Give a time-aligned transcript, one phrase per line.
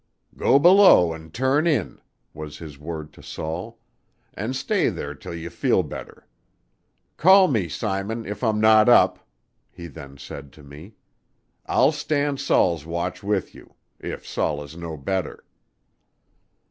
[0.35, 2.01] "Go below and turn in,"
[2.33, 3.77] was his word to Saul,
[4.33, 6.25] "and stay there till you feel better.
[7.17, 9.19] Call me, Simon, if I'm not up,"
[9.69, 10.95] he then said to me.
[11.67, 15.43] "I'll stand Saul's watch with you, if Saul is no better."